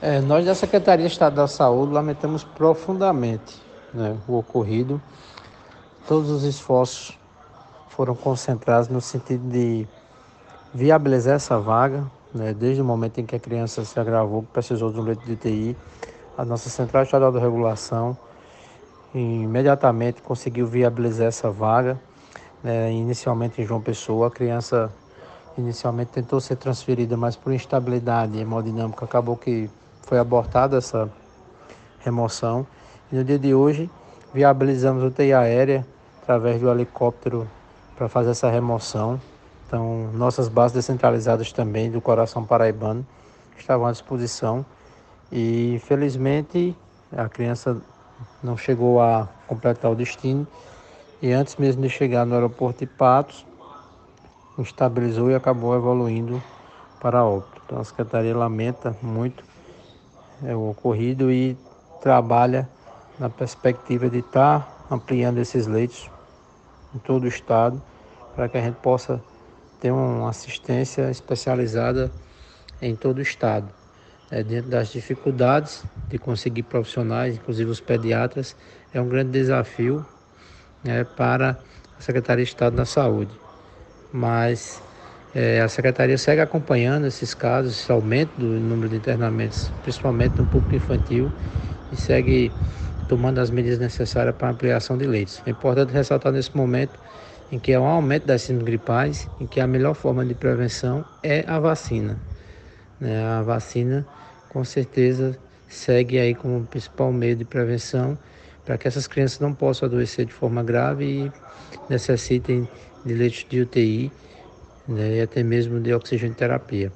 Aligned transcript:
É, 0.00 0.20
nós 0.20 0.46
da 0.46 0.54
Secretaria 0.54 1.04
de 1.04 1.12
Estado 1.12 1.34
da 1.34 1.48
Saúde 1.48 1.92
lamentamos 1.92 2.44
profundamente 2.44 3.60
né, 3.92 4.16
o 4.28 4.38
ocorrido. 4.38 5.02
Todos 6.06 6.30
os 6.30 6.44
esforços 6.44 7.18
foram 7.88 8.14
concentrados 8.14 8.88
no 8.88 9.00
sentido 9.00 9.50
de 9.50 9.88
viabilizar 10.72 11.34
essa 11.34 11.58
vaga, 11.58 12.04
né, 12.32 12.54
desde 12.54 12.80
o 12.80 12.84
momento 12.84 13.18
em 13.18 13.26
que 13.26 13.34
a 13.34 13.40
criança 13.40 13.84
se 13.84 13.98
agravou, 13.98 14.44
precisou 14.52 14.92
de 14.92 15.00
um 15.00 15.02
leito 15.02 15.26
de 15.26 15.32
UTI. 15.32 15.76
A 16.36 16.44
nossa 16.44 16.70
Central 16.70 17.02
Estadual 17.02 17.32
de 17.32 17.40
Regulação 17.40 18.16
imediatamente 19.12 20.22
conseguiu 20.22 20.68
viabilizar 20.68 21.26
essa 21.26 21.50
vaga. 21.50 21.98
Né, 22.62 22.92
inicialmente 22.92 23.60
em 23.60 23.66
João 23.66 23.80
Pessoa, 23.80 24.28
a 24.28 24.30
criança 24.30 24.92
inicialmente 25.56 26.12
tentou 26.12 26.40
ser 26.40 26.54
transferida, 26.54 27.16
mas 27.16 27.34
por 27.34 27.52
instabilidade 27.52 28.38
hemodinâmica 28.38 29.04
acabou 29.04 29.36
que 29.36 29.68
foi 30.08 30.18
abortada 30.18 30.78
essa 30.78 31.10
remoção. 32.00 32.66
E 33.12 33.16
no 33.16 33.22
dia 33.22 33.38
de 33.38 33.54
hoje, 33.54 33.90
viabilizamos 34.32 35.04
o 35.04 35.10
TI 35.10 35.34
aérea 35.34 35.86
através 36.22 36.58
do 36.60 36.70
helicóptero 36.70 37.46
para 37.94 38.08
fazer 38.08 38.30
essa 38.30 38.48
remoção. 38.48 39.20
Então, 39.66 40.10
nossas 40.14 40.48
bases 40.48 40.74
descentralizadas 40.76 41.52
também 41.52 41.90
do 41.90 42.00
coração 42.00 42.42
paraibano 42.42 43.06
estavam 43.58 43.86
à 43.86 43.92
disposição. 43.92 44.64
E 45.30 45.74
infelizmente 45.74 46.74
a 47.14 47.28
criança 47.28 47.76
não 48.42 48.56
chegou 48.56 49.02
a 49.02 49.28
completar 49.46 49.90
o 49.90 49.94
destino. 49.94 50.46
E 51.20 51.32
antes 51.32 51.56
mesmo 51.56 51.82
de 51.82 51.90
chegar 51.90 52.24
no 52.24 52.34
aeroporto 52.34 52.78
de 52.78 52.86
Patos, 52.86 53.44
estabilizou 54.58 55.30
e 55.30 55.34
acabou 55.34 55.76
evoluindo 55.76 56.42
para 56.98 57.22
óbito. 57.22 57.60
Então 57.66 57.78
a 57.78 57.84
Secretaria 57.84 58.34
lamenta 58.34 58.96
muito 59.02 59.44
é, 60.44 60.54
o 60.54 60.70
ocorrido 60.70 61.30
e 61.30 61.56
trabalha 62.00 62.68
na 63.18 63.28
perspectiva 63.28 64.08
de 64.08 64.18
estar 64.18 64.60
tá 64.60 64.94
ampliando 64.94 65.38
esses 65.38 65.66
leitos 65.66 66.10
em 66.94 66.98
todo 66.98 67.24
o 67.24 67.28
estado 67.28 67.82
para 68.34 68.48
que 68.48 68.56
a 68.56 68.60
gente 68.60 68.76
possa 68.76 69.20
ter 69.80 69.90
uma 69.90 70.28
assistência 70.28 71.10
especializada 71.10 72.10
em 72.80 72.94
todo 72.94 73.18
o 73.18 73.22
estado. 73.22 73.68
É, 74.30 74.42
dentro 74.42 74.70
das 74.70 74.88
dificuldades 74.88 75.82
de 76.08 76.18
conseguir 76.18 76.62
profissionais, 76.64 77.36
inclusive 77.36 77.70
os 77.70 77.80
pediatras, 77.80 78.54
é 78.92 79.00
um 79.00 79.08
grande 79.08 79.30
desafio 79.30 80.04
é, 80.84 81.02
para 81.02 81.58
a 81.98 82.02
Secretaria 82.02 82.44
de 82.44 82.50
Estado 82.50 82.76
da 82.76 82.84
Saúde. 82.84 83.32
Mas 84.12 84.82
é, 85.34 85.60
a 85.60 85.68
Secretaria 85.68 86.16
segue 86.16 86.40
acompanhando 86.40 87.06
esses 87.06 87.34
casos, 87.34 87.78
esse 87.78 87.92
aumento 87.92 88.30
do 88.38 88.46
número 88.46 88.88
de 88.88 88.96
internamentos, 88.96 89.70
principalmente 89.82 90.38
no 90.38 90.46
público 90.46 90.76
infantil, 90.76 91.30
e 91.92 91.96
segue 91.96 92.52
tomando 93.08 93.38
as 93.38 93.50
medidas 93.50 93.78
necessárias 93.78 94.34
para 94.34 94.50
ampliação 94.50 94.96
de 94.96 95.06
leitos. 95.06 95.42
É 95.46 95.50
importante 95.50 95.92
ressaltar 95.92 96.32
nesse 96.32 96.56
momento 96.56 96.98
em 97.50 97.58
que 97.58 97.72
há 97.72 97.80
um 97.80 97.86
aumento 97.86 98.26
das 98.26 98.42
síndromes 98.42 98.66
gripais, 98.66 99.28
em 99.40 99.46
que 99.46 99.60
a 99.60 99.66
melhor 99.66 99.94
forma 99.94 100.24
de 100.24 100.34
prevenção 100.34 101.04
é 101.22 101.44
a 101.46 101.58
vacina. 101.58 102.18
Né? 103.00 103.22
A 103.24 103.42
vacina, 103.42 104.06
com 104.50 104.64
certeza, 104.64 105.36
segue 105.68 106.18
aí 106.18 106.34
como 106.34 106.64
principal 106.66 107.12
meio 107.12 107.36
de 107.36 107.44
prevenção 107.44 108.18
para 108.64 108.76
que 108.76 108.86
essas 108.86 109.06
crianças 109.06 109.40
não 109.40 109.54
possam 109.54 109.86
adoecer 109.88 110.26
de 110.26 110.32
forma 110.32 110.62
grave 110.62 111.04
e 111.04 111.32
necessitem 111.88 112.68
de 113.04 113.14
leitos 113.14 113.46
de 113.48 113.62
UTI 113.62 114.12
né, 114.88 115.16
e 115.16 115.20
até 115.20 115.42
mesmo 115.42 115.80
de 115.80 115.92
oxigênio 115.94 116.34
terapia. 116.36 116.92